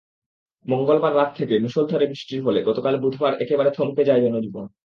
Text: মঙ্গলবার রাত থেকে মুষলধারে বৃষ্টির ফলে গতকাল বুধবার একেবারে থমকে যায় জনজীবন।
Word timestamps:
মঙ্গলবার 0.65 1.13
রাত 1.15 1.29
থেকে 1.37 1.55
মুষলধারে 1.59 2.05
বৃষ্টির 2.07 2.41
ফলে 2.43 2.59
গতকাল 2.63 2.93
বুধবার 2.97 3.33
একেবারে 3.41 3.69
থমকে 3.71 4.03
যায় 4.03 4.21
জনজীবন। 4.21 4.65